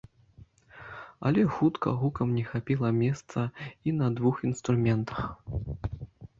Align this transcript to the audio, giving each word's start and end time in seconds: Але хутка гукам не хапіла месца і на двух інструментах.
Але 1.29 1.43
хутка 1.57 1.93
гукам 1.99 2.33
не 2.39 2.43
хапіла 2.49 2.89
месца 3.03 3.47
і 3.91 3.97
на 4.01 4.11
двух 4.19 4.35
інструментах. 4.53 5.25